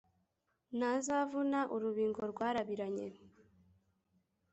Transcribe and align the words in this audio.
Ntazavuna 0.77 1.59
urubingo 1.75 2.19
rwarabiranye, 2.31 3.07